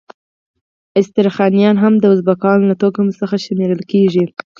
استرخانیان 0.99 1.75
هم 1.83 1.93
د 1.99 2.03
ازبکانو 2.13 2.67
له 2.71 2.75
توکم 2.81 3.07
څخه 3.19 3.35
شمیرل 3.45 3.81
کیږي. 3.91 4.25